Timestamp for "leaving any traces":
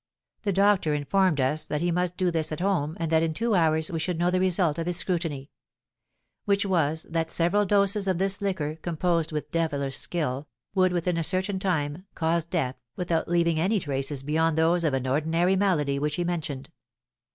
13.27-14.23